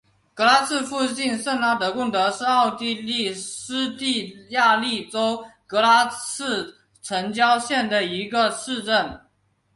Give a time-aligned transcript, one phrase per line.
[0.33, 4.81] 格拉茨附近圣拉德贡德是奥地利施蒂利亚
[5.11, 9.21] 州格拉茨城郊县的一个市镇。